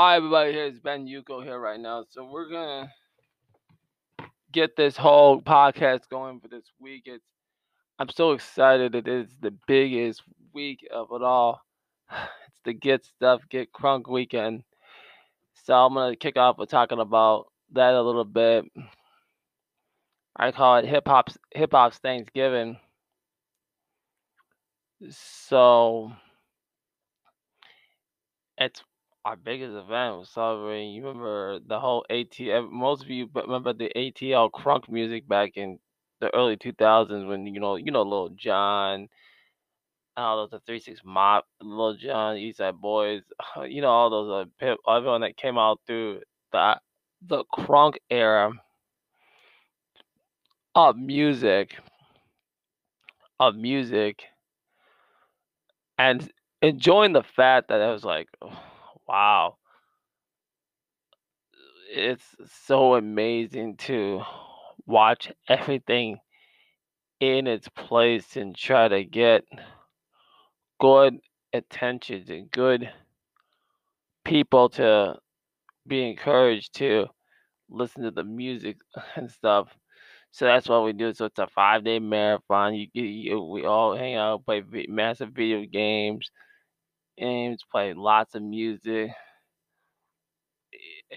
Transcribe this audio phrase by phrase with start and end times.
[0.00, 0.52] Hi, everybody.
[0.52, 2.04] Here's Ben Yuko here right now.
[2.08, 2.88] So we're gonna
[4.52, 7.02] get this whole podcast going for this week.
[7.06, 7.24] It's
[7.98, 8.94] I'm so excited.
[8.94, 10.22] It is the biggest
[10.54, 11.62] week of it all.
[12.12, 14.62] It's the Get Stuff Get Crunk weekend.
[15.64, 18.66] So I'm gonna kick off with talking about that a little bit.
[20.36, 22.78] I call it hip hop's hip hop's Thanksgiving.
[25.10, 26.12] So
[28.56, 28.84] it's
[29.28, 30.92] our biggest event was celebrating.
[30.92, 32.70] You remember the whole ATL?
[32.70, 35.78] Most of you remember the ATL crunk music back in
[36.20, 39.06] the early 2000s when you know you know Lil Jon,
[40.16, 43.20] all those the Three Six Mop, Lil Jon, East Side Boyz,
[43.68, 46.22] you know all those uh, everyone that came out through
[46.52, 46.80] the
[47.26, 48.50] the crunk era
[50.74, 51.76] of music
[53.38, 54.22] of music
[55.98, 56.30] and
[56.62, 58.28] enjoying the fact that it was like
[59.08, 59.56] wow
[61.90, 62.36] it's
[62.66, 64.22] so amazing to
[64.86, 66.18] watch everything
[67.20, 69.44] in its place and try to get
[70.78, 71.18] good
[71.52, 72.90] attention and good
[74.24, 75.16] people to
[75.86, 77.06] be encouraged to
[77.70, 78.76] listen to the music
[79.16, 79.68] and stuff.
[80.30, 81.12] So that's what we do.
[81.14, 82.74] So it's a five day marathon.
[82.74, 86.30] You, you, you we all hang out, play massive video games,
[87.18, 89.10] games, play lots of music.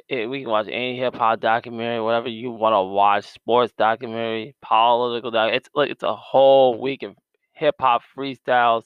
[0.10, 4.56] Eh, we can watch any hip hop documentary, whatever you want to watch, sports documentary,
[4.62, 5.52] political doc.
[5.54, 7.16] It's like it's a whole week of
[7.54, 8.86] hip hop freestyles.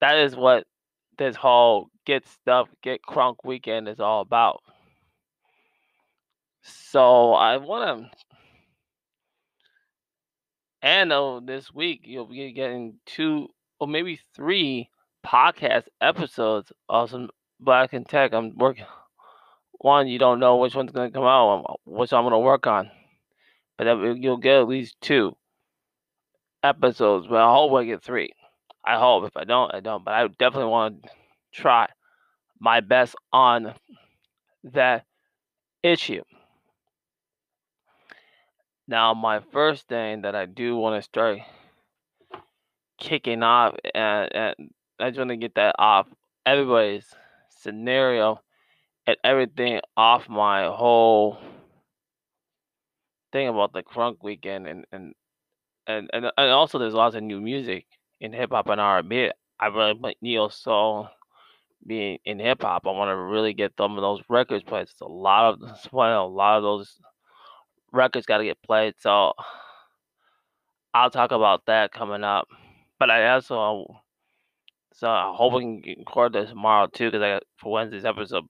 [0.00, 0.64] That is what
[1.18, 4.62] this whole get stuff, get crunk weekend is all about.
[6.62, 8.10] So I want to,
[10.82, 13.48] and oh, this week you'll be getting two
[13.80, 14.88] or maybe three
[15.26, 18.32] podcast episodes of some Black and Tech.
[18.32, 18.84] I'm working
[19.72, 20.08] one.
[20.08, 22.90] You don't know which one's gonna come out, um, which I'm gonna work on,
[23.76, 23.86] but
[24.18, 25.36] you'll get at least two
[26.62, 27.26] episodes.
[27.26, 28.32] But I hope I get three.
[28.84, 29.24] I hope.
[29.24, 30.04] If I don't, I don't.
[30.04, 31.08] But I definitely want to
[31.52, 31.88] try
[32.60, 33.74] my best on
[34.64, 35.04] that
[35.82, 36.22] issue.
[38.88, 41.40] Now, my first thing that I do want to start
[42.98, 44.54] kicking off, and, and
[44.98, 46.06] I just want to get that off
[46.46, 47.14] everybody's
[47.50, 48.40] scenario
[49.06, 51.38] and everything off my whole
[53.32, 55.14] thing about the crunk weekend and and
[55.86, 57.86] and and, and also there's lots of new music
[58.20, 59.30] in hip hop and R&B.
[59.58, 61.08] I really like neo soul
[61.86, 62.86] being in hip hop.
[62.86, 64.82] I want to really get some of those records played.
[64.82, 66.98] It's a lot of well, a lot of those
[67.92, 68.94] records got to get played.
[68.98, 69.32] So
[70.94, 72.48] I'll talk about that coming up.
[72.98, 74.00] But I also
[74.96, 78.44] so I hope we can record this tomorrow too, because I got for Wednesday's episode.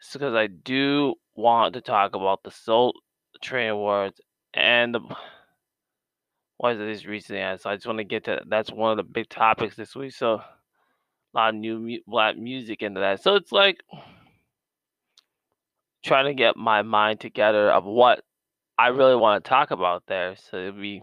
[0.00, 2.92] It's Because I do want to talk about the Soul
[3.40, 4.20] Train Awards
[4.52, 5.00] and the
[6.56, 7.56] what is it this recently?
[7.58, 10.12] So I just want to get to that's one of the big topics this week.
[10.12, 10.44] So a
[11.32, 13.22] lot of new black music into that.
[13.22, 13.78] So it's like
[16.04, 18.24] trying to get my mind together of what
[18.76, 20.34] I really want to talk about there.
[20.36, 21.02] So it'll be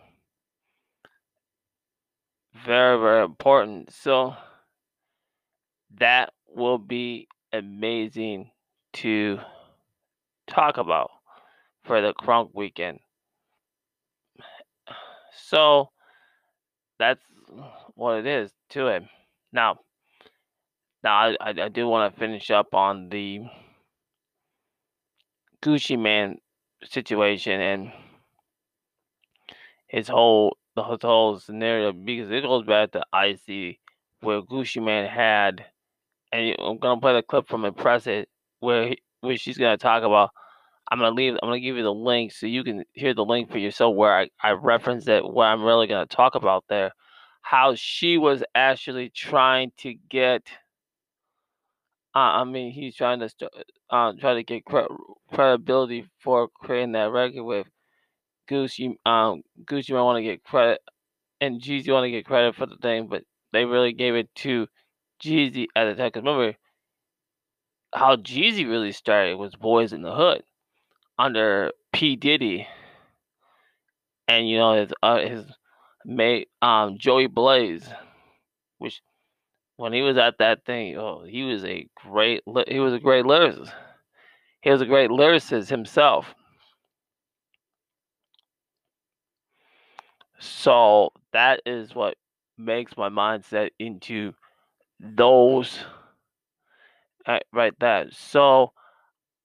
[2.63, 3.91] very, very important.
[3.91, 4.35] So
[5.99, 8.51] that will be amazing
[8.93, 9.39] to
[10.47, 11.11] talk about
[11.83, 12.99] for the Crunk weekend.
[15.47, 15.89] So
[16.97, 17.21] that's
[17.95, 19.03] what it is to it.
[19.51, 19.79] Now,
[21.03, 23.41] now I, I, do want to finish up on the
[25.61, 26.39] Gucci Mane
[26.83, 27.91] situation and
[29.87, 33.79] his whole the whole scenario because it goes back to Icy
[34.21, 35.65] where Gucci Mane had
[36.31, 38.25] and I'm gonna play the clip from Impressive
[38.59, 40.31] where he, where she's gonna talk about
[40.91, 43.51] I'm gonna leave I'm gonna give you the link so you can hear the link
[43.51, 46.91] for yourself where I, I reference it where I'm really gonna talk about there.
[47.41, 50.43] How she was actually trying to get
[52.15, 53.29] uh, I mean he's trying to
[53.89, 54.93] uh, try to get cre-
[55.33, 57.67] credibility for creating that record with
[58.49, 60.81] Gucci um Gucci might want to get credit
[61.41, 64.67] and Jeezy want to get credit for the thing, but they really gave it to
[65.23, 66.11] Jeezy at the time.
[66.11, 66.55] Cause remember
[67.93, 70.43] how Jeezy really started was Boyz n da Hood
[71.17, 72.67] under P Diddy,
[74.27, 75.45] and you know his uh, his
[76.05, 77.87] mate um Jody Breeze,
[78.77, 79.01] which
[79.77, 83.25] when he was at that thing, oh he was a great he was a great
[83.25, 83.71] lyricist.
[84.61, 86.33] He was a great lyricist himself.
[90.39, 92.15] So that is what
[92.57, 94.33] makes my mindset into
[94.99, 95.79] those
[97.53, 98.07] right there.
[98.11, 98.71] So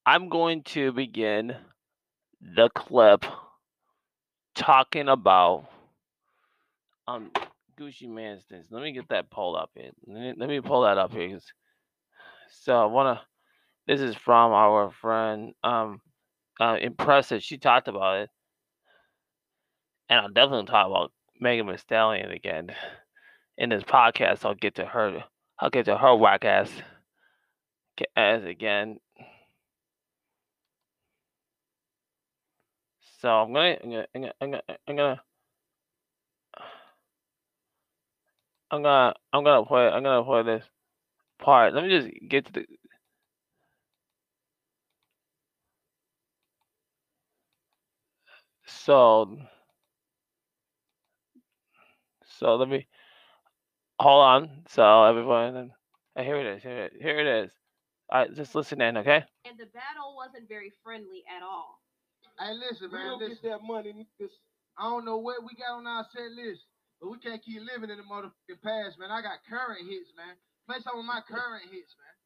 [0.07, 1.57] I'm going to begin
[2.41, 3.25] the clip
[4.55, 5.69] talking about
[7.07, 7.31] um
[7.79, 8.67] Gucci Mane's things.
[8.71, 9.91] Let me get that pulled up here.
[10.07, 11.39] Let me, let me pull that up here.
[12.63, 13.21] So I wanna.
[13.87, 16.01] This is from our friend um
[16.61, 17.43] uh, Impressive.
[17.43, 18.31] She talked about it,
[20.11, 22.71] and I'll definitely talk about Megan Thee Stallion again
[23.57, 24.45] in this podcast.
[24.45, 25.25] I'll get to her.
[25.59, 26.71] I'll get to her whack ass
[28.17, 28.99] ass again.
[33.21, 35.21] So I'm gonna, I'm gonna, I'm gonna, I'm gonna,
[38.71, 40.65] I'm gonna, I'm gonna play, I'm gonna play this
[41.39, 41.75] part.
[41.75, 42.67] Let me just get to the.
[48.67, 49.37] So,
[52.41, 52.89] so let me
[54.01, 54.51] hold on.
[54.69, 55.71] So everyone,
[56.17, 56.63] and here it is.
[56.63, 57.53] Here it, here it is.
[58.09, 59.23] All right, just listen in, okay?
[59.47, 61.79] and the battle wasn't very friendly at all.
[62.41, 63.07] Hey, listen, We man.
[63.15, 64.35] don't Listen, get that money, niggas.
[64.81, 66.65] I don't know what we got on our set list,
[66.99, 69.13] but we can't keep living in the motherfucking past, man.
[69.13, 70.35] I got current hits, man.
[70.67, 72.17] Play some of my current hits, man.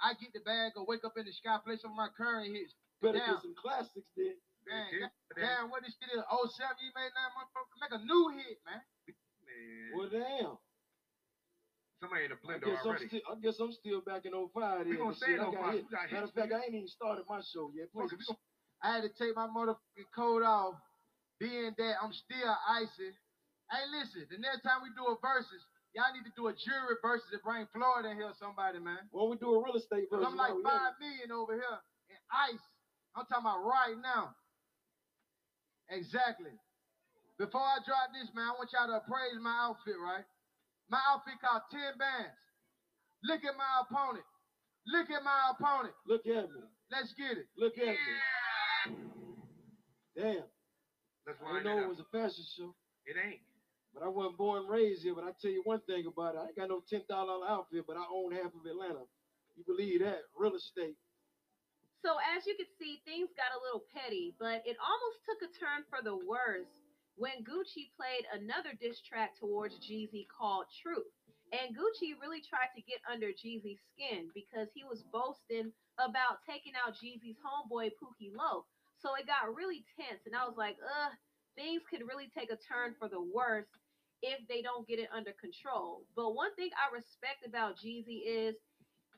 [0.00, 2.48] I get the bag or wake up in the sky, play some of my current
[2.54, 2.72] hits.
[3.02, 3.36] Better Damn.
[3.36, 4.38] get some classics then.
[4.64, 6.22] Man, Yeah, that- damn, what this shit is?
[6.24, 8.80] 07, you made that motherfucker make a new hit, man.
[9.52, 10.58] Man, Well, damn.
[12.00, 13.08] somebody in the I blender guess, I'm already.
[13.08, 14.98] still, I guess I'm still back in 05 We then.
[14.98, 15.72] gonna and stay in 05.
[15.74, 15.84] hit.
[15.84, 16.56] We got Matter of fact, nigga.
[16.56, 17.92] I ain't even started my show yet.
[17.92, 18.48] Play Fuck it, we some gonna-
[18.82, 20.74] I had to take my motherfucking coat off,
[21.38, 23.12] being that I'm still icy.
[23.70, 25.64] Hey, listen, the next time we do a versus,
[25.94, 29.08] y'all need to do a jury versus and bring Florida in here, somebody, man.
[29.12, 30.68] When we do a real estate version, I'm like oh, yeah.
[30.68, 31.78] five million over here
[32.10, 32.60] in ice.
[33.14, 34.34] I'm talking about right now.
[35.88, 36.50] Exactly.
[37.42, 40.22] Before I drop this, man, I want y'all to appraise my outfit, right?
[40.86, 42.38] My outfit cost 10 bands.
[43.26, 44.22] Look at my opponent.
[44.86, 45.90] Look at my opponent.
[46.06, 46.62] Look at me.
[46.94, 47.50] Let's get it.
[47.58, 48.94] Look at me.
[50.14, 50.46] Damn.
[51.26, 51.90] Let's I didn't know it it up.
[51.90, 52.70] was a fashion show.
[53.10, 53.42] It ain't.
[53.90, 55.18] But I wasn't born and raised here.
[55.18, 56.46] But I tell you one thing about it.
[56.46, 59.02] I ain't got no $10,000 outfit, but I own half of Atlanta.
[59.58, 60.30] You believe that?
[60.38, 60.94] Real estate.
[62.06, 65.50] So as you can see, things got a little petty, but it almost took a
[65.58, 66.70] turn for the worse
[67.22, 71.06] when Gucci played another diss track towards Jeezy called Truth.
[71.54, 75.70] And Gucci really tried to get under Jeezy's skin because he was boasting
[76.02, 78.66] about taking out Jeezy's homeboy Pookie Loc.
[78.98, 81.14] So it got really tense, and I was like, ugh,
[81.54, 83.70] things could really take a turn for the worse
[84.26, 86.02] if they don't get it under control.
[86.18, 88.58] But one thing I respect about Jeezy is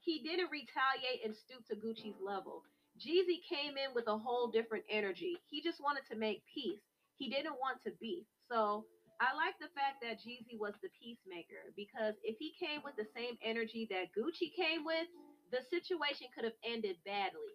[0.05, 2.69] he didn't retaliate and stoop to Gucci's level.
[3.01, 5.41] Jeezy came in with a whole different energy.
[5.49, 6.85] He just wanted to make peace.
[7.19, 8.27] He didn't want to beef.
[8.51, 8.85] So
[9.21, 13.07] I like the fact that Jeezy was the peacemaker because if he came with the
[13.15, 15.07] same energy that Gucci came with,
[15.53, 17.55] the situation could have ended badly.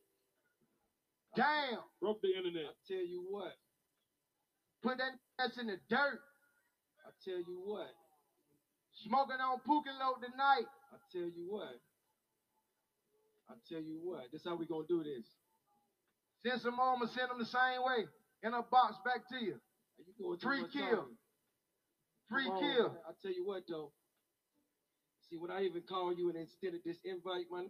[1.35, 1.83] Damn.
[2.01, 2.71] Broke the internet.
[2.71, 3.53] I tell you what.
[4.81, 6.23] Put that ass in the dirt.
[7.03, 7.91] I tell you what.
[9.03, 10.67] Smoking on Pookie Loc tonight.
[10.91, 11.75] I tell you what.
[13.50, 14.31] I tell you what.
[14.31, 15.25] This how we gonna do this.
[16.45, 18.07] Send some more, I'ma send them the same way.
[18.44, 19.59] In a box back to you.
[19.97, 21.06] You going too Free much kill.
[22.30, 22.95] Three kill.
[23.07, 23.91] I tell you what though.
[25.30, 27.69] See, when I even called you and instead of this invite, man,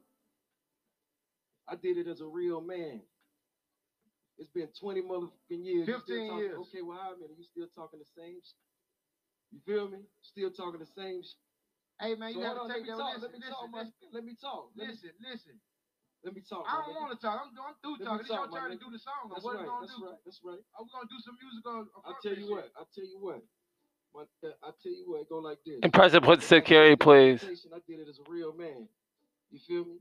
[1.67, 3.01] I did it as a real man.
[4.37, 5.85] It's been 20 motherfucking years.
[5.85, 6.57] 15 talking- years.
[6.69, 7.33] Okay, well, how many?
[7.35, 8.55] You still talking the same shit?
[9.51, 9.99] You feel me?
[10.21, 11.35] Still talking the same shit.
[11.99, 12.95] Hey man, you So hold gotta take that.
[12.97, 13.15] talk.
[13.15, 14.71] Listen, Let me talk, listen, listen, Let me talk.
[14.75, 15.61] Listen, listen.
[16.23, 16.65] Let me talk.
[16.67, 17.37] I don't want to talk.
[17.47, 18.25] I'm, I'm through Let me talking.
[18.27, 18.85] It's your talk, my turn to nigga.
[18.85, 19.23] do the song.
[19.31, 19.63] That's what right.
[19.63, 20.05] we gonna That's do?
[20.05, 20.19] right.
[20.25, 20.63] That's right.
[20.75, 21.81] Are we gonna do some music on?
[22.03, 22.67] I'll tell you what.
[22.75, 23.41] I'll tell you what.
[24.15, 24.25] My,
[24.65, 25.29] I tell you what.
[25.29, 25.79] Go like this.
[25.83, 27.43] Impressive put security, please.
[27.43, 28.87] I did it as a real man.
[29.51, 29.99] You feel me?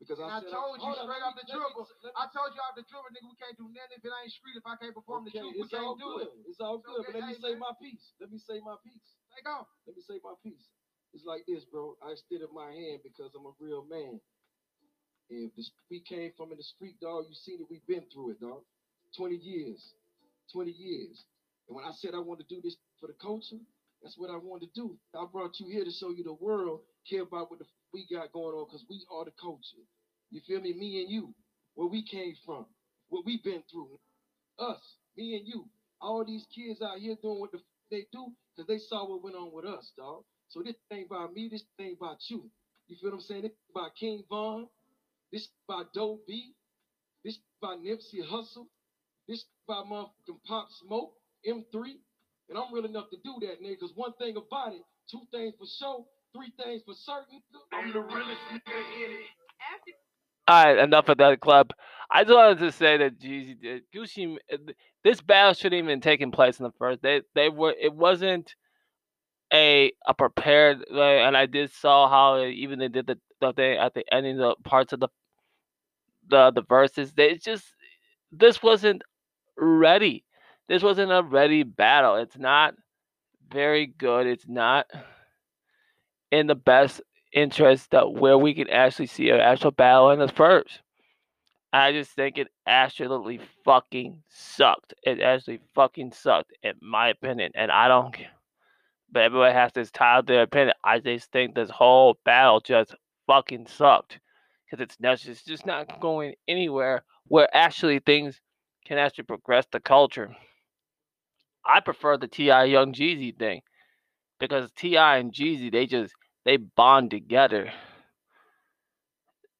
[0.00, 1.86] Because And I, I said, told you hold straight let off the let dribble.
[2.18, 4.56] I told you off the dribble, nigga, we can't do nothing if it ain't street.
[4.58, 6.26] If I can't perform the okay, truth, we can't do good.
[6.26, 6.50] it.
[6.50, 7.02] It's all So, good.
[7.06, 7.62] But let me say man.
[7.62, 8.04] my piece.
[8.18, 9.06] Let me say my piece.
[9.30, 9.70] Take off.
[9.86, 10.66] Let me say my piece.
[11.14, 11.94] It's like this, bro.
[12.02, 14.18] I extended my hand because I'm a real man.
[15.32, 17.66] If the, we came from in the street, dog, you seen it.
[17.70, 18.62] We've been through it, dog.
[19.16, 19.80] 20 years.
[20.52, 21.24] 20 years.
[21.68, 23.60] And when I said I wanted to do this for the culture,
[24.02, 24.96] that's what I wanted to do.
[25.14, 28.32] I brought you here to show you the world care about what the, we got
[28.32, 29.82] going on because we are the culture.
[30.30, 30.72] You feel me?
[30.72, 31.34] Me and you.
[31.74, 32.66] Where we came from.
[33.08, 33.98] What we've been through.
[34.58, 34.80] Us.
[35.16, 35.66] Me and you.
[36.00, 37.60] All these kids out here doing what the
[37.90, 40.24] they do because they saw what went on with us, dog.
[40.48, 42.50] So this thing about me, this thing about you.
[42.88, 43.42] You feel what I'm saying?
[43.42, 44.66] This about King Von.
[45.32, 46.52] This by Doe B.
[47.24, 48.66] This by Nipsey Hussle.
[49.28, 51.14] This about motherfucking Pop Smoke,
[51.46, 51.94] M3.
[52.48, 53.76] And I'm real enough to do that, nigga.
[53.80, 57.42] Because one thing about it, two things for sure, three things for certain.
[57.72, 59.20] I'm the realest nigga in it.
[60.48, 61.70] All right, enough of that club.
[62.10, 64.36] I just wanted to say that Jeezy did Gucci.
[64.52, 64.56] uh,
[65.04, 67.00] This battle shouldn't even taken place in the first.
[67.02, 67.74] They they were.
[67.80, 68.54] It wasn't
[69.52, 70.78] a a prepared.
[70.90, 74.40] Like, and I did saw how even they did the the thing at the ending
[74.40, 75.08] of the parts of the
[76.28, 77.12] the the verses.
[77.12, 77.64] They just
[78.30, 79.02] this wasn't
[79.56, 80.24] ready.
[80.68, 82.16] This wasn't a ready battle.
[82.16, 82.74] It's not
[83.50, 84.26] very good.
[84.26, 84.86] It's not
[86.30, 87.02] in the best
[87.32, 90.80] interest that where we can actually see an actual battle in the first.
[91.72, 94.92] I just think it absolutely fucking sucked.
[95.04, 97.52] It actually fucking sucked, in my opinion.
[97.54, 98.30] And I don't care.
[99.10, 100.74] But everybody has this title their opinion.
[100.84, 102.94] I just think this whole battle just
[103.26, 104.18] fucking sucked.
[104.72, 108.40] Because it's not it's just not going anywhere where actually things
[108.86, 110.34] can actually progress the culture.
[111.62, 112.64] I prefer the T.I.
[112.64, 113.60] Young Jeezy thing.
[114.40, 115.18] Because T.I.
[115.18, 116.14] and Jeezy, they just
[116.46, 117.70] they bond together.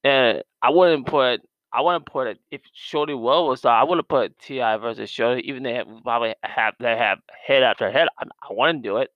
[0.03, 4.39] And I wouldn't put I wouldn't put it if Shorty Will was I wouldn't put
[4.39, 4.79] T.I.
[4.79, 8.09] versus Shorty, even they have, probably have they have head after head.
[8.19, 9.11] I, I wouldn't do it.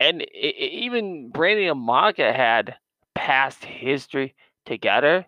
[0.00, 2.74] And i i even Brandy and Monica had
[3.14, 4.34] past history
[4.68, 5.26] together,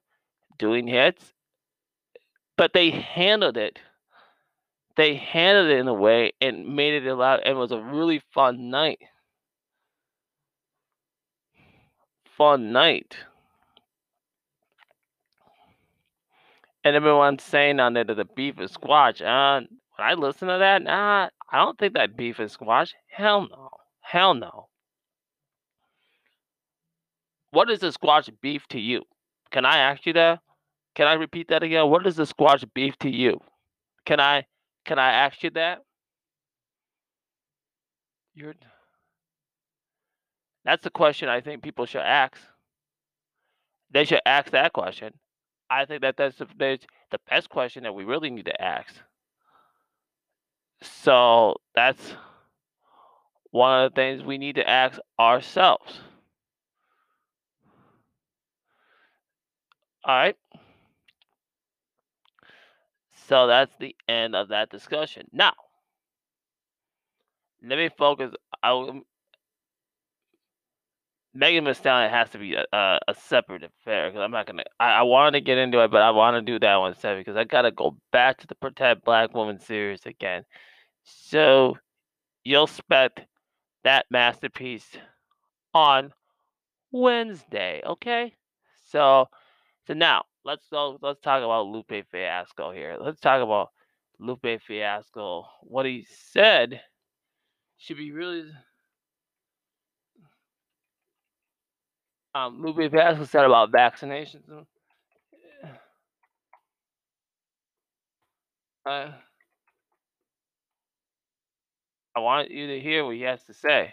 [0.58, 1.32] doing hits,
[2.56, 3.80] but they handled it.
[4.96, 7.40] They handled it in a way and made it a lot.
[7.44, 9.00] And it was a really fun night.
[12.36, 13.16] Fun night.
[16.84, 19.20] And everyone's saying on there that the beef is squash.
[19.20, 19.60] Uh,
[19.96, 22.94] when I listen to that, nah, I don't think that beef is squash.
[23.08, 23.70] Hell no.
[24.00, 24.68] Hell no.
[27.52, 29.02] What is the squash beef to you?
[29.50, 30.40] Can I ask you that?
[30.94, 31.88] Can I repeat that again?
[31.88, 33.40] What is the squash beef to you?
[34.04, 34.46] Can I
[34.84, 35.82] can I ask you that?
[38.34, 38.54] You're
[40.64, 42.36] That's the question I think people should ask.
[43.90, 45.14] They should ask that question.
[45.68, 48.94] I think that that's the, that's the best question that we really need to ask.
[50.82, 52.14] So that's
[53.50, 56.00] one of the things we need to ask ourselves.
[60.04, 60.36] All right.
[63.28, 65.26] So that's the end of that discussion.
[65.32, 65.52] Now,
[67.62, 68.32] let me focus.
[68.62, 69.00] I,
[71.32, 74.64] Megan Thee Stallion has to be a, a, a separate affair because I'm not gonna.
[74.80, 77.24] I, I wanted to get into it, but I want to do that one separate
[77.24, 80.44] because I gotta go back to the Protect Black Woman series again.
[81.04, 81.76] So
[82.44, 83.20] you'll expect
[83.84, 84.86] that masterpiece
[85.72, 86.12] on
[86.90, 88.34] Wednesday, okay?
[88.86, 89.28] So,
[89.90, 90.96] so now let's go.
[91.02, 92.96] Let's talk about Lupe Fiasco here.
[93.00, 93.70] Let's talk about
[94.20, 95.46] Lupe Fiasco.
[95.62, 96.80] What he said
[97.76, 98.44] should be really.
[102.36, 104.64] Um, Lupe Fiasco said about vaccinations.
[108.86, 109.10] Uh,
[112.14, 113.92] I want you to hear what he has to say.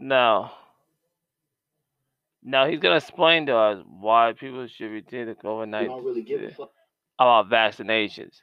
[0.00, 0.50] No.
[2.42, 6.22] No, he's gonna explain to us why people should retain the COVID nineteen don't really
[6.22, 6.70] give a fuck.
[7.18, 8.40] about vaccinations.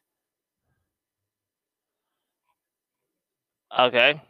[3.77, 4.21] Okay.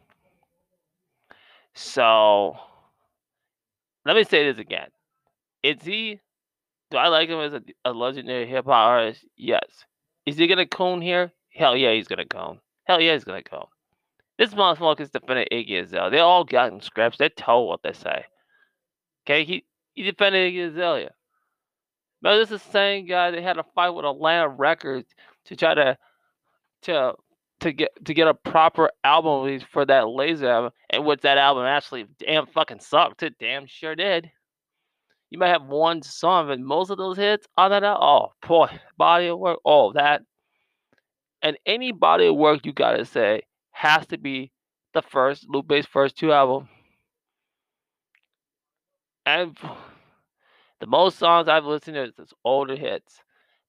[1.76, 2.58] So
[4.06, 4.90] let me say this again.
[5.62, 6.20] Is he
[6.90, 9.24] do I like him as a, a legendary hip hop artist?
[9.38, 9.86] Yes.
[10.26, 11.32] Is he gonna cone here?
[11.54, 12.60] Hell yeah, he's gonna cone.
[12.86, 13.68] Hell yeah, he's gonna cone.
[14.40, 16.10] This motherfucker's defending Iggy Azalea.
[16.10, 17.18] They all gotten scraps.
[17.18, 18.26] They're told what they say.
[19.30, 21.12] Okay, he he defended Iggy Azalea.
[22.22, 25.08] Remember, this is the same guy that had a fight with Atlantic Records
[25.46, 25.98] to try to
[26.84, 27.14] to
[27.60, 31.38] to get to get a proper album release for that laser album, and which that
[31.38, 33.22] album actually damn fucking sucked.
[33.22, 34.32] It damn sure did.
[35.30, 38.70] You might have one song, but most of those hits on that album, oh boy,
[38.98, 40.24] body of work, all that.
[41.44, 44.52] And any body of work you gotta say has to be
[44.96, 46.68] the first Lupe's first two albums.
[49.30, 49.56] And
[50.80, 53.22] the most songs I've listened to is older hits.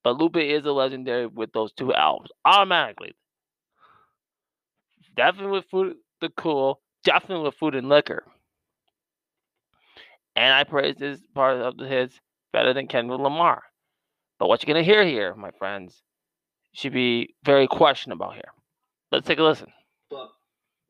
[0.02, 2.31] But Lupe is a legendary with those two albums.
[2.47, 3.14] Automatically.
[5.14, 6.81] Definitely with Food the Cool.
[7.05, 8.25] Definitely with Food and Liquor.
[10.35, 12.19] And I praise this part of the hits
[12.55, 13.62] better than Kendrick Lamar.
[14.38, 16.02] But what you're gonna hear here, my friends,
[16.73, 18.52] should be very questionable here.
[19.12, 19.71] Let's take a listen.
[20.09, 20.31] But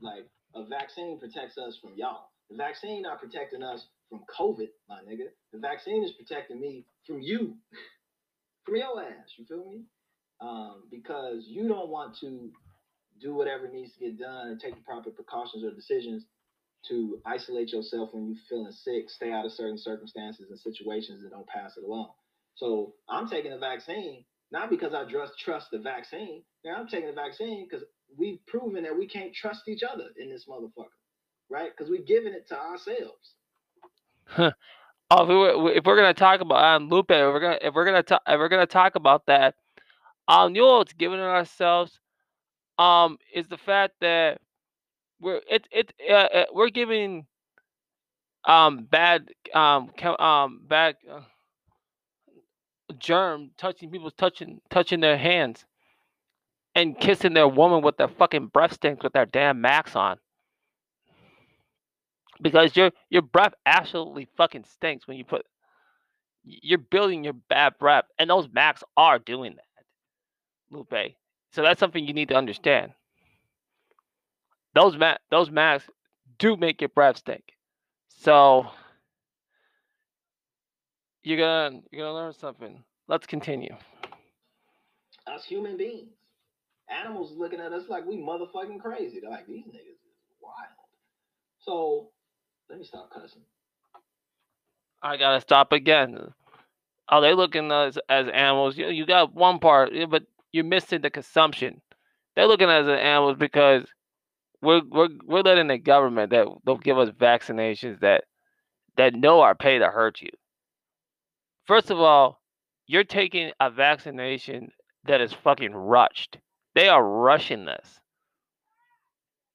[0.00, 2.29] Like a vaccine protects us from y'all.
[2.50, 5.29] The vaccine not protecting us from COVID, my nigga.
[5.52, 7.57] The vaccine is protecting me from you,
[8.64, 9.33] from your ass.
[9.38, 9.85] You feel me?
[10.40, 12.50] Um, because you don't want to
[13.21, 16.25] do whatever needs to get done and take the proper precautions or decisions
[16.88, 21.31] to isolate yourself when you're feeling sick, stay out of certain circumstances and situations that
[21.31, 22.11] don't pass it along.
[22.55, 26.43] So I'm taking the vaccine not because I trust trust the vaccine.
[26.64, 27.87] Now I'm taking the vaccine because
[28.17, 30.99] we've proven that we can't trust each other in this motherfucker,
[31.49, 31.71] right?
[31.76, 33.35] Because we've given it to ourselves.
[35.12, 37.84] Oh, if, we, if we're gonna talk about um, Lupe, if we're gonna if we're
[37.84, 39.56] gonna talk if we're gonna talk about that,
[40.28, 41.99] um, you know what's given it ourselves,
[42.78, 44.38] um, is the fact that
[45.20, 47.26] we're it it uh, uh, we're giving
[48.44, 51.20] um bad um um bad uh,
[52.99, 55.64] germ touching people's touching touching their hands
[56.75, 60.18] and kissing their woman with their fucking breath stinks with their damn max on
[62.40, 65.47] because your your breath absolutely fucking stinks when you put
[66.44, 69.85] you're building your bad breath and those max are doing that
[70.70, 71.14] lupe
[71.52, 72.92] so that's something you need to understand
[74.75, 75.88] those ma- those max
[76.38, 77.44] do make your breath stink
[78.09, 78.66] so
[81.23, 83.76] you're gonna you're gonna learn something let's continue
[85.26, 86.12] Us human beings.
[86.88, 89.20] Animals looking at us like we motherfucking crazy.
[89.20, 90.68] They're like, these niggas is wild.
[91.59, 92.11] So
[92.71, 93.43] let me stop cussing.
[95.03, 96.33] I gotta stop again.
[97.09, 98.79] Are they looking as as animals?
[98.79, 100.23] You you got one part, but
[100.53, 101.81] you're missing the consumption.
[102.37, 103.87] They're looking as animals because
[104.62, 108.25] we're we're we're letting the government that they'll give us vaccinations that
[108.97, 110.31] that know are paid to hurt you.
[111.67, 112.41] First of all,
[112.87, 114.71] you're taking a vaccination
[115.05, 116.39] that is fucking rushed.
[116.75, 118.00] They are rushing this.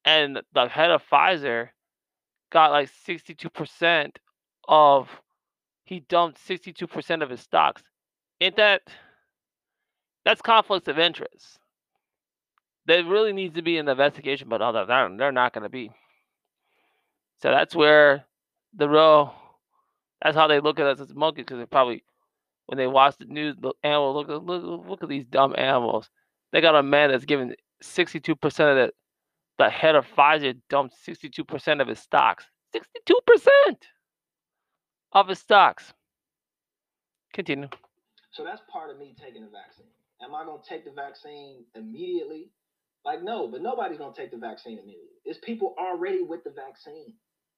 [0.04, 1.70] And the head of Pfizer
[2.52, 4.12] got like 62%
[4.68, 5.10] of
[5.84, 7.84] he dumped 62% of his stocks.
[8.42, 8.82] Ain't that
[10.26, 11.60] that's conflicts of interest.
[12.88, 15.92] There really needs to be an investigation, but other than they're not going to be.
[17.42, 18.26] So that's where
[18.76, 19.34] the real
[20.22, 22.04] that's how they look at us as monkeys because they probably
[22.66, 26.10] when they watch the news, the animal look look, look at these dumb animals.
[26.52, 27.54] They got a man that's giving
[27.84, 28.92] 62% of the
[29.58, 32.46] the head of Pfizer dumped 62% of his stocks.
[32.76, 33.76] 62%
[35.14, 35.94] of his stocks.
[37.34, 37.70] Continue.
[38.32, 39.88] So that's part of me taking the vaccine.
[40.22, 42.52] Am I gonna take the vaccine immediately?
[43.06, 45.20] Like no, but nobody's gonna take the vaccine immediately.
[45.24, 47.14] It's people already with the vaccine,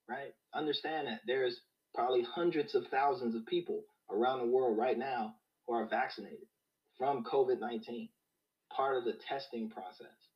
[0.09, 0.33] right?
[0.53, 1.61] Understand that there's
[1.95, 5.35] probably hundreds of thousands of people around the world right now
[5.67, 6.47] who are vaccinated
[6.97, 8.09] from COVID-19.
[8.75, 10.26] Part of the testing process?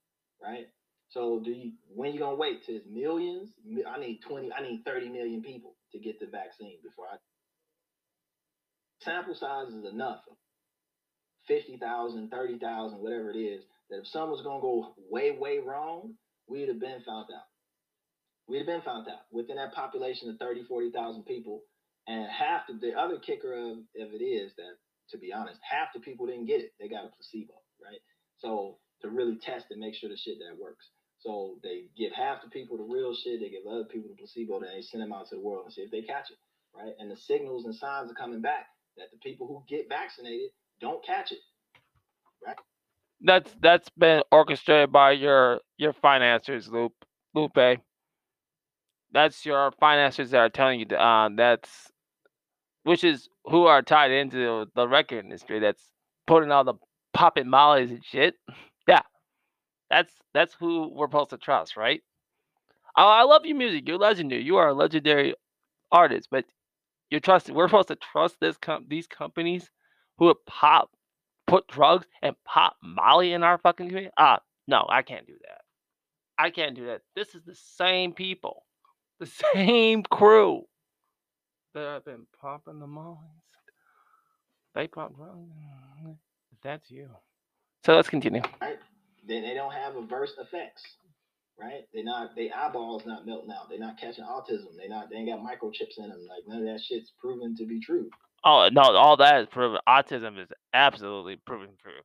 [1.12, 3.50] So do you when you gonna wait till it's millions?
[3.88, 7.18] I need 20, I need 30 million people to get the vaccine before I
[9.04, 10.22] sample size is enough.
[11.48, 16.14] 50,000, 30,000, whatever it is, that if something was gonna go way, way wrong,
[16.48, 17.50] we'd have been found out.
[18.48, 21.64] We'd have been found out within that population of 30, 40,000 people.
[22.08, 24.78] And half the, the other kicker of, of it is that,
[25.10, 26.74] to be honest, half the people didn't get it.
[26.80, 28.00] They got a placebo, right?
[28.38, 30.86] So to really test and make sure the shit that works.
[31.24, 34.60] So they give half the people the real shit, they give other people the placebo,
[34.60, 36.38] then they send them out to the world and see if they catch it,
[36.76, 36.94] right?
[37.00, 41.06] And the signals and signs are coming back that the people who get vaccinated don't
[41.06, 41.38] catch it.
[42.46, 42.56] Right?
[43.22, 46.94] That's that's been orchestrated by your your financiers, Lupe.
[47.36, 47.80] Lupe.
[49.14, 51.92] That's your financiers that are telling you uh, that's
[52.84, 55.84] which is who are tied into the, the record industry that's
[56.26, 56.76] putting all the
[57.14, 58.36] popping mollies and shit.
[59.92, 62.02] That's that's who we're supposed to trust, right?
[62.96, 63.88] Oh, I love your music.
[63.88, 64.42] You're legendary.
[64.42, 65.36] You are a legendary
[65.92, 66.46] artist, but
[67.10, 67.54] you're trusted.
[67.54, 69.70] We're supposed to trust this com- these companies
[70.18, 70.92] who would pop,
[71.46, 74.14] put drugs and pop Molly in our fucking community.
[74.18, 75.62] Ah, no, I can't do that.
[76.38, 77.02] I can't do that.
[77.14, 78.64] This is the same people,
[79.20, 80.64] the same crew
[81.74, 83.20] that have been popping the Mollies.
[84.74, 85.52] They pop drugs.
[86.64, 87.10] That's you.
[87.86, 88.42] So let's continue.
[89.28, 90.84] Then they don't have adverse effects,
[91.60, 91.86] right?
[91.94, 93.70] They not they eyeballs not melting out.
[93.70, 94.76] They're not catching autism.
[94.78, 96.28] They not they ain't got microchips in them.
[96.28, 98.10] Like none of that shit's proven to be true.
[98.44, 99.80] Oh no, all that is proven.
[99.88, 102.02] Autism is absolutely proven true.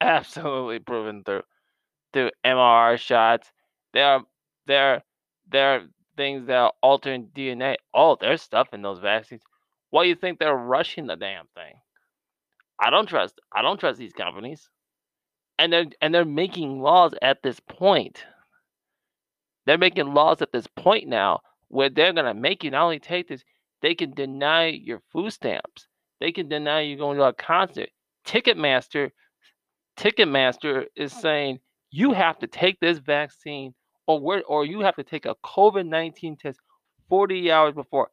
[0.00, 1.42] Absolutely proven through.
[2.12, 3.50] Through mRNA shots.
[3.92, 4.22] There are
[4.66, 5.02] there
[5.50, 5.82] there are
[6.16, 7.76] things that are altering DNA.
[7.92, 9.42] Oh, there's stuff in those vaccines.
[9.90, 11.74] Why do you think they're rushing the damn thing?
[12.78, 14.68] I don't trust I don't trust these companies.
[15.60, 18.24] And they're and they're making laws at this point.
[19.66, 23.28] They're making laws at this point now where they're gonna make you not only take
[23.28, 23.44] this,
[23.82, 25.86] they can deny your food stamps.
[26.18, 27.90] They can deny you going to a concert.
[28.26, 29.10] Ticketmaster,
[29.98, 33.74] Ticketmaster is saying you have to take this vaccine
[34.06, 36.58] or or you have to take a COVID nineteen test
[37.10, 38.10] 48 hours before.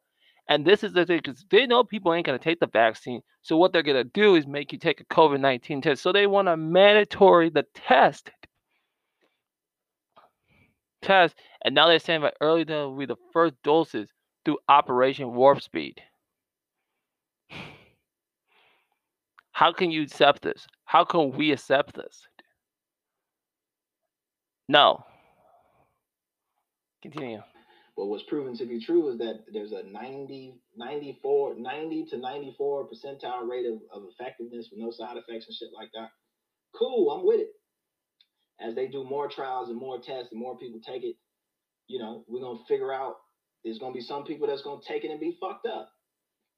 [0.48, 3.20] And this is the thing because they know people ain't going to take the vaccine.
[3.42, 6.02] So what they're going to do is make you take a COVID 19 test.
[6.02, 8.30] So they want to mandatory the test.
[11.02, 11.34] Test.
[11.64, 14.08] And now they're saying by early will be the first doses
[14.44, 16.00] through Operation Warp Speed.
[19.52, 20.66] How can you accept this?
[20.84, 22.26] How can we accept this?
[24.68, 25.04] No.
[27.02, 27.42] Continue.
[27.98, 32.88] But what's proven to be true is that there's a 90, 94, 90 to 94
[32.88, 36.10] percentile rate of, of effectiveness with no side effects and shit like that.
[36.78, 37.48] Cool, I'm with it.
[38.60, 41.16] As they do more trials and more tests and more people take it,
[41.88, 43.16] you know, we're gonna figure out
[43.64, 45.90] there's gonna be some people that's gonna take it and be fucked up.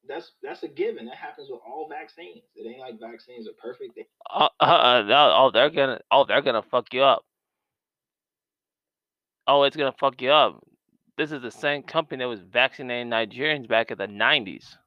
[0.07, 1.07] That's that's a given.
[1.07, 2.43] That happens with all vaccines.
[2.53, 3.95] It ain't like vaccines are perfect.
[3.95, 7.25] They, Uh, uh, uh, oh, they're gonna, oh, they're gonna fuck you up.
[9.47, 10.61] Oh, it's gonna fuck you up.
[11.17, 14.77] This is the same company that was vaccinating Nigerians back in the 90s.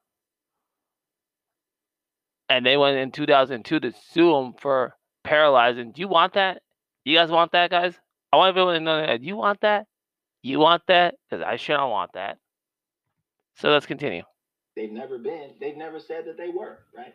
[2.48, 5.92] And they went in 2002 to sue them for paralyzing.
[5.92, 6.62] Do you want that?
[7.04, 7.94] You guys want that, guys?
[8.32, 9.20] I want everyone to know that.
[9.20, 9.86] Do you want that?
[10.42, 11.14] You want that?
[11.28, 12.38] Because I sure don't want that.
[13.56, 14.22] So let's continue.
[14.76, 15.52] they've never been.
[15.60, 17.14] They've never said that they were right.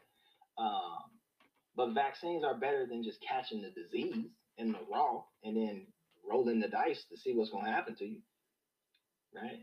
[0.58, 1.04] Um,
[1.76, 4.26] but vaccines are better than just catching the disease
[4.58, 5.88] in the raw and then
[6.30, 8.18] rolling the dice to see what's going to happen to you,
[9.36, 9.60] right?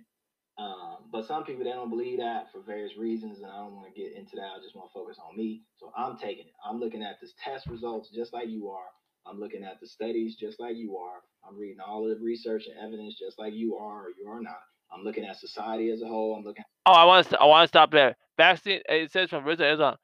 [0.58, 3.92] Um, but some people they don't believe that for various reasons, and I don't want
[3.92, 4.56] to get into that.
[4.56, 5.62] I just want to focus on me.
[5.76, 6.54] So I'm taking it.
[6.64, 8.86] I'm looking at this test results just like you are.
[9.26, 11.20] I'm looking at the studies just like you are.
[11.46, 14.40] I'm reading all of the research and evidence just like you are or you are
[14.40, 14.60] not.
[14.92, 16.36] I'm looking at society as a whole.
[16.36, 17.38] I'm looking Oh, I want to.
[17.40, 18.16] I want to stop there.
[18.38, 18.80] Vaccine.
[18.88, 19.96] It says from Rizza Islam,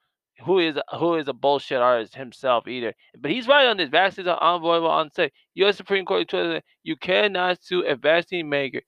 [0.44, 2.92] who is who is a bullshit artist himself either.
[3.18, 3.88] But he's right on this.
[3.88, 5.30] Vaccines are unavoidable, unsafe.
[5.54, 5.76] U.S.
[5.76, 8.80] Supreme Court tweeted, "You cannot sue a vaccine maker."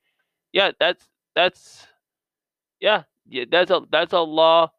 [0.55, 1.85] Yeah, that's that's
[2.81, 3.45] yeah, yeah.
[3.51, 4.71] That's a that's a law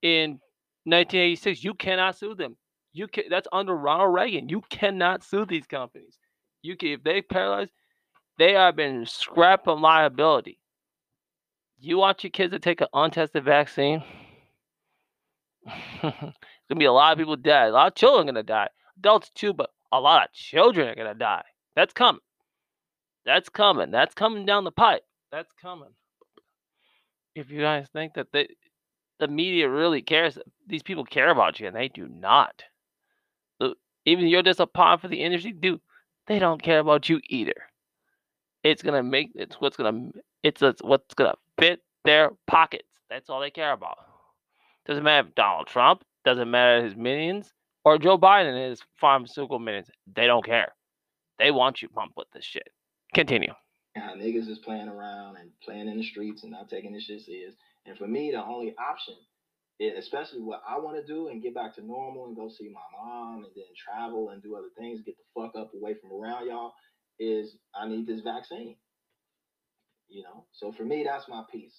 [0.00, 0.38] in
[0.84, 1.64] 1986.
[1.64, 2.56] You cannot sue them.
[2.92, 3.24] You can.
[3.28, 4.48] That's under Ronald Reagan.
[4.48, 6.16] You cannot sue these companies.
[6.62, 7.70] You can if they paralyze,
[8.38, 10.60] they have been scrapped from liability.
[11.80, 14.04] You want your kids to take an untested vaccine?
[16.02, 16.12] There's
[16.68, 17.70] gonna be a lot of people dead.
[17.70, 18.68] A lot of children are gonna die.
[18.98, 21.44] Adults too, but a lot of children are gonna die.
[21.74, 22.20] That's coming.
[23.24, 23.90] That's coming.
[23.90, 25.02] That's coming down the pipe.
[25.36, 25.90] That's coming.
[27.34, 28.48] If you guys think that they,
[29.20, 32.62] the media really cares, these people care about you, and they do not.
[34.06, 35.82] Even you're just a pawn for the industry, dude.
[36.26, 37.52] They don't care about you either.
[38.62, 40.10] It's gonna make it's what's gonna
[40.42, 42.88] it's a, what's gonna fit their pockets.
[43.10, 43.98] That's all they care about.
[44.86, 47.52] Doesn't matter if Donald Trump, doesn't matter his minions,
[47.84, 49.90] or Joe Biden and his pharmaceutical minions.
[50.14, 50.72] They don't care.
[51.38, 52.68] They want you pumped with this shit.
[53.12, 53.52] Continue.
[53.96, 57.22] How niggas is playing around and playing in the streets and not taking this shit
[57.22, 57.54] serious.
[57.86, 59.14] And for me, the only option,
[59.98, 62.80] especially what I want to do and get back to normal and go see my
[62.92, 66.46] mom and then travel and do other things, get the fuck up away from around
[66.46, 66.72] y'all,
[67.18, 68.76] is I need this vaccine.
[70.08, 71.74] You know, so for me, that's my piece.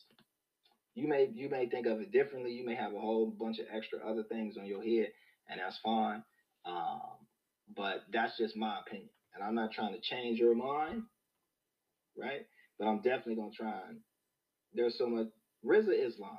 [0.95, 2.51] You may you may think of it differently.
[2.51, 5.11] You may have a whole bunch of extra other things on your head,
[5.47, 6.23] and that's fine.
[6.65, 7.01] Um,
[7.73, 11.03] but that's just my opinion, and I'm not trying to change your mind
[12.19, 12.41] right?
[12.79, 13.99] But I'm definitely gonna try and
[14.73, 15.27] there's so much
[15.65, 16.37] Rizza Islam.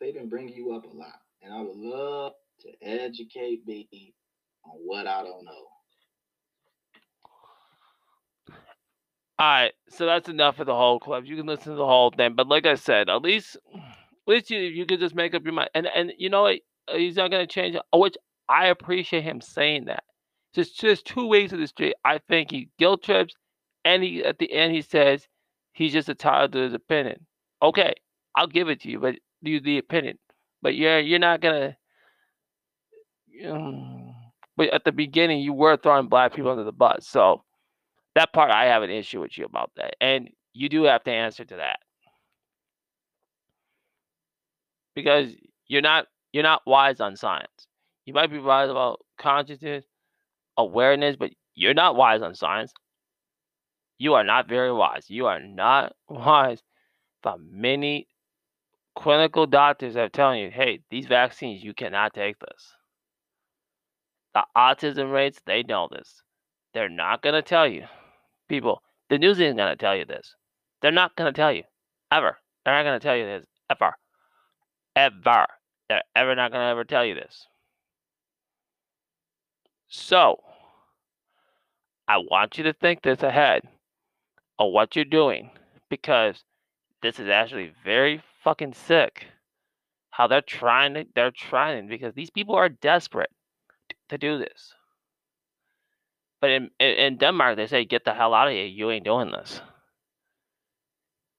[0.00, 3.88] They've been bringing you up a lot, and I would love to educate me
[4.64, 5.66] on what I don't know.
[9.38, 11.24] All right, so that's enough of the whole club.
[11.24, 13.80] You can listen to the whole thing, but like I said, at least, at
[14.26, 15.70] least you you could just make up your mind.
[15.74, 16.58] And and you know what?
[16.88, 18.16] Uh, He's not gonna change, which
[18.48, 20.04] I appreciate him saying that.
[20.54, 21.94] Just just two ways of the street.
[22.04, 23.34] I think he guilt trips,
[23.84, 25.26] and he at the end he says
[25.72, 27.26] he's just entitled to his opinion.
[27.62, 27.94] Okay,
[28.36, 30.18] I'll give it to you, but you the opinion.
[30.62, 31.76] But you're you're not gonna.
[33.48, 34.14] Um,
[34.56, 37.42] but at the beginning, you were throwing black people under the bus, so
[38.14, 41.10] that part I have an issue with you about that, and you do have to
[41.10, 41.78] answer to that
[44.94, 45.32] because
[45.66, 47.66] you're not you're not wise on science.
[48.06, 49.84] You might be wise about consciousness,
[50.56, 52.72] awareness, but you're not wise on science.
[54.00, 55.10] You are not very wise.
[55.10, 56.62] You are not wise.
[57.22, 58.08] But many
[58.96, 62.74] clinical doctors are telling you, hey, these vaccines, you cannot take this.
[64.32, 66.22] The autism rates, they know this.
[66.72, 67.84] They're not going to tell you.
[68.48, 70.34] People, the news isn't going to tell you this.
[70.80, 71.64] They're not going to tell you.
[72.10, 72.38] Ever.
[72.64, 73.46] They're not going to tell you this.
[73.68, 73.92] Ever.
[74.96, 75.46] Ever.
[75.90, 77.46] They're ever not going to ever tell you this.
[79.88, 80.38] So,
[82.08, 83.68] I want you to think this ahead
[84.60, 85.50] of what you're doing
[85.88, 86.44] because
[87.02, 89.26] this is actually very fucking sick.
[90.10, 93.30] How they're trying to, they're trying because these people are desperate
[94.10, 94.74] to do this.
[96.40, 98.66] But in, in in Denmark, they say, "Get the hell out of here!
[98.66, 99.60] You ain't doing this."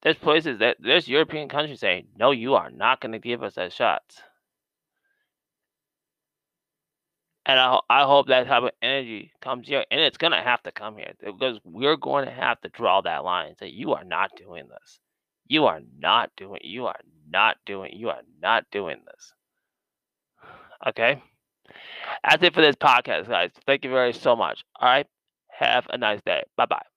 [0.02, 3.54] There's places that there's European countries saying, "No, you are not going to give us
[3.54, 4.22] that shots."
[7.46, 10.72] And I, I hope that type of energy comes here, and it's gonna have to
[10.72, 14.04] come here because we're going to have to draw that line and say, "You are
[14.04, 15.00] not doing this.
[15.48, 16.60] You are not doing.
[16.64, 17.00] You are
[17.30, 17.92] not doing.
[17.96, 19.34] You are not doing this."
[20.86, 21.22] Okay.
[22.24, 23.52] That's it for this podcast, guys.
[23.66, 24.64] Thank you very so much.
[24.80, 25.06] All right.
[25.48, 26.42] Have a nice day.
[26.56, 26.91] Bye bye.